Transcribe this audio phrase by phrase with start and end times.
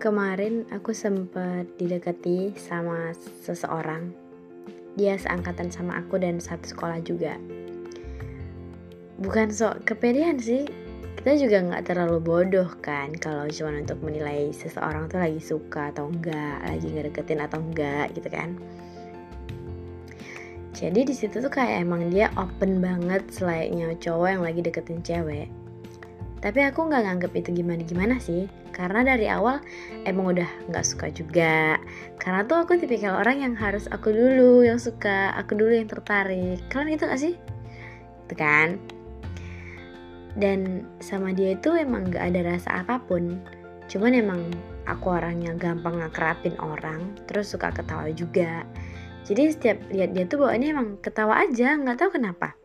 [0.00, 3.12] Kemarin aku sempat didekati sama
[3.44, 4.08] seseorang.
[4.96, 7.36] Dia seangkatan sama aku dan satu sekolah juga.
[9.20, 10.64] Bukan sok kepedean sih,
[11.20, 16.08] kita juga nggak terlalu bodoh kan kalau cuma untuk menilai seseorang tuh lagi suka atau
[16.08, 18.56] enggak, lagi ngedeketin atau enggak gitu kan.
[20.72, 25.52] Jadi di situ tuh kayak emang dia open banget selayaknya cowok yang lagi deketin cewek
[26.40, 28.48] tapi aku nggak nganggep itu gimana-gimana sih,
[28.80, 29.60] karena dari awal
[30.08, 31.76] emang udah nggak suka juga.
[32.16, 36.64] Karena tuh aku tipikal orang yang harus aku dulu yang suka, aku dulu yang tertarik.
[36.72, 37.34] Kalian itu gak sih?
[38.24, 38.80] Itu kan?
[40.32, 43.36] Dan sama dia itu emang gak ada rasa apa pun.
[43.92, 44.40] Cuman emang
[44.88, 48.64] aku orangnya gampang ngakrapin orang, terus suka ketawa juga.
[49.28, 52.56] Jadi setiap lihat dia tuh bawaannya emang ketawa aja, nggak tahu kenapa.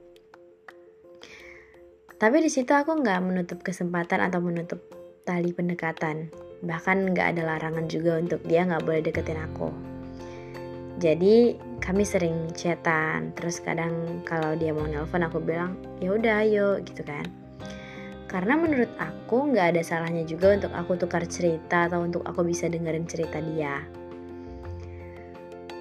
[2.15, 4.79] Tapi di situ aku nggak menutup kesempatan atau menutup
[5.25, 6.29] tali pendekatan.
[6.61, 9.73] Bahkan nggak ada larangan juga untuk dia nggak boleh deketin aku.
[11.01, 16.79] Jadi kami sering chatan, terus kadang kalau dia mau nelpon aku bilang ya udah ayo
[16.79, 17.27] gitu kan.
[18.31, 22.71] Karena menurut aku nggak ada salahnya juga untuk aku tukar cerita atau untuk aku bisa
[22.71, 23.83] dengerin cerita dia.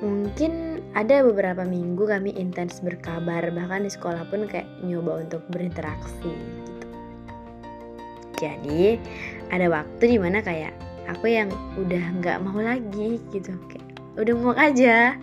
[0.02, 6.34] Mungkin ada beberapa minggu kami intens berkabar, bahkan di sekolah pun kayak nyoba untuk berinteraksi.
[8.38, 8.98] Jadi
[9.50, 10.74] ada waktu di mana kayak
[11.06, 13.86] aku yang udah nggak mau lagi gitu, kayak
[14.18, 15.14] udah mau aja.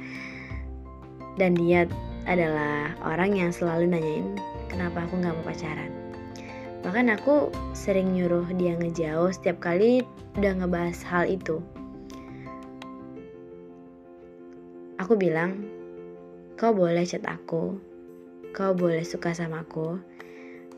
[1.39, 1.87] Dan dia
[2.29, 4.37] adalah orang yang selalu nanyain
[4.69, 5.91] kenapa aku nggak mau pacaran.
[6.81, 10.01] Bahkan aku sering nyuruh dia ngejauh setiap kali
[10.37, 11.61] udah ngebahas hal itu.
[15.01, 15.65] Aku bilang,
[16.57, 17.77] kau boleh chat aku,
[18.53, 19.97] kau boleh suka sama aku,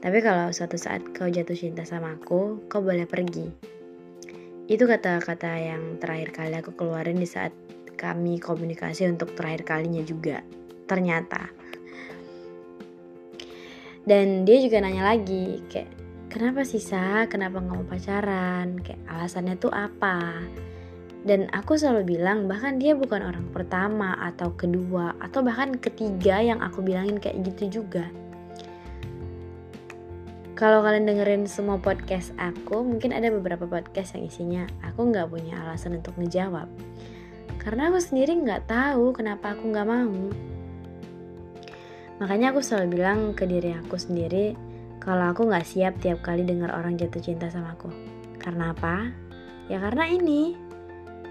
[0.03, 3.47] tapi kalau suatu saat kau jatuh cinta sama aku, kau boleh pergi.
[4.67, 7.55] Itu kata-kata yang terakhir kali aku keluarin di saat
[7.95, 10.43] kami komunikasi untuk terakhir kalinya juga.
[10.91, 11.47] Ternyata.
[14.03, 15.87] Dan dia juga nanya lagi, kayak,
[16.27, 17.23] kenapa sih Sa?
[17.31, 18.75] Kenapa gak mau pacaran?
[18.83, 20.43] Kayak alasannya tuh apa?
[21.23, 26.59] Dan aku selalu bilang bahkan dia bukan orang pertama atau kedua atau bahkan ketiga yang
[26.59, 28.11] aku bilangin kayak gitu juga.
[30.53, 35.57] Kalau kalian dengerin semua podcast aku, mungkin ada beberapa podcast yang isinya aku nggak punya
[35.65, 36.69] alasan untuk ngejawab.
[37.57, 40.29] Karena aku sendiri nggak tahu kenapa aku nggak mau.
[42.21, 44.53] Makanya aku selalu bilang ke diri aku sendiri
[45.01, 47.89] kalau aku nggak siap tiap kali dengar orang jatuh cinta sama aku.
[48.37, 49.09] Karena apa?
[49.73, 50.53] Ya karena ini,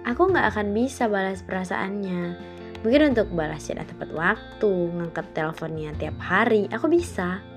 [0.03, 2.51] aku nggak akan bisa balas perasaannya.
[2.83, 7.52] Mungkin untuk balas chat tepat waktu, ngangkat teleponnya tiap hari, aku bisa.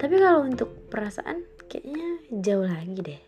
[0.00, 3.22] Tapi kalau untuk perasaan, kayaknya jauh lagi deh.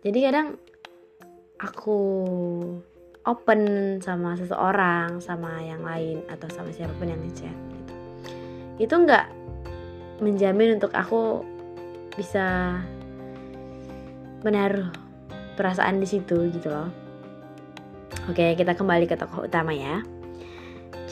[0.00, 0.56] Jadi kadang
[1.60, 1.98] aku
[3.28, 3.60] open
[4.00, 7.92] sama seseorang, sama yang lain, atau sama siapa pun yang ngechat gitu.
[8.80, 9.26] Itu nggak
[10.24, 11.44] menjamin untuk aku
[12.16, 12.80] bisa
[14.40, 14.88] menaruh
[15.60, 16.88] perasaan di situ gitu loh.
[18.32, 20.00] Oke, kita kembali ke tokoh utama ya.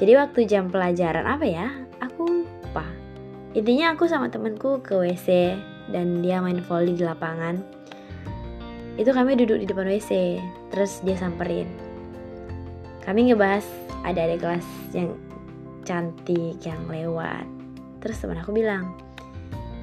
[0.00, 1.81] Jadi waktu jam pelajaran apa ya?
[3.52, 5.52] Intinya aku sama temanku ke WC
[5.92, 7.60] dan dia main volley di lapangan.
[8.96, 10.40] Itu kami duduk di depan WC,
[10.72, 11.68] terus dia samperin.
[13.04, 13.64] Kami ngebahas
[14.08, 14.64] ada ada kelas
[14.96, 15.12] yang
[15.84, 17.44] cantik yang lewat.
[18.00, 18.96] Terus teman aku bilang,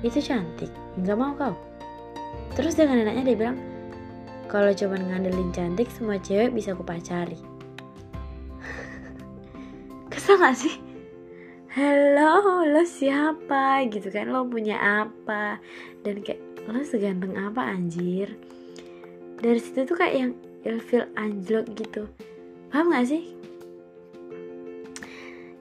[0.01, 1.53] itu cantik, nggak mau kau.
[2.57, 3.57] Terus dengan neneknya dia bilang,
[4.49, 7.37] kalau cuma ngandelin cantik, semua cewek bisa aku pacari.
[10.11, 10.88] Kesel gak sih?
[11.69, 13.85] Hello, lo siapa?
[13.93, 15.61] Gitu kan, lo punya apa?
[16.01, 18.33] Dan kayak, lo seganteng apa anjir?
[19.37, 20.33] Dari situ tuh kayak
[20.65, 22.09] yang feel anjlok gitu.
[22.73, 23.37] Paham gak sih?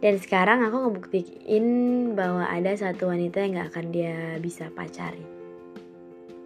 [0.01, 1.67] Dan sekarang aku ngebuktiin
[2.17, 5.21] bahwa ada satu wanita yang gak akan dia bisa pacari.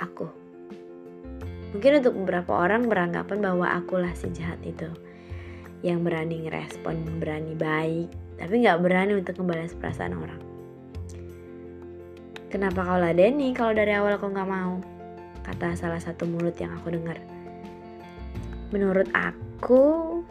[0.02, 0.26] Aku.
[1.70, 4.90] Mungkin untuk beberapa orang beranggapan bahwa akulah si jahat itu
[5.82, 8.08] yang berani ngerespon, berani baik,
[8.38, 10.42] tapi nggak berani untuk membalas perasaan orang.
[12.50, 14.78] Kenapa kau ladeni kalau dari awal kau nggak mau?
[15.42, 17.18] Kata salah satu mulut yang aku dengar.
[18.70, 19.82] Menurut aku,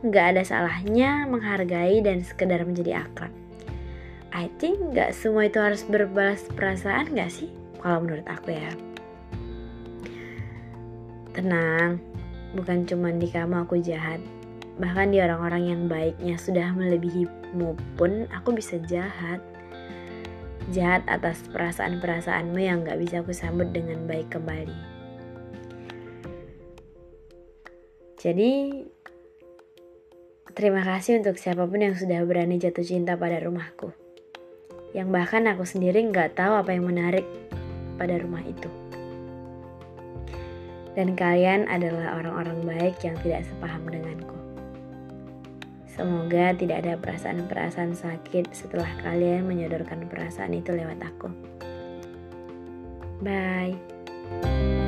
[0.01, 3.33] nggak ada salahnya menghargai dan sekedar menjadi akrab.
[4.31, 7.51] I think nggak semua itu harus berbalas perasaan nggak sih?
[7.83, 8.71] Kalau menurut aku ya.
[11.36, 12.00] Tenang,
[12.56, 14.21] bukan cuma di kamu aku jahat.
[14.81, 19.38] Bahkan di orang-orang yang baiknya sudah melebihimu pun aku bisa jahat.
[20.74, 24.74] Jahat atas perasaan-perasaanmu yang gak bisa aku sambut dengan baik kembali.
[28.18, 28.81] Jadi,
[30.57, 33.94] terima kasih untuk siapa pun yang sudah berani jatuh cinta pada rumahku.
[34.98, 37.25] Yang bahkan aku sendiri nggak tahu apa yang menarik
[37.98, 38.69] pada rumah itu.
[40.94, 44.41] Dan kalian adalah orang-orang baik yang tidak sepaham denganku.
[46.01, 51.30] Semoga tidak ada perasaan-perasaan sakit setelah kalian menyodorkan perasaan itu lewat aku.
[53.21, 54.81] Bye.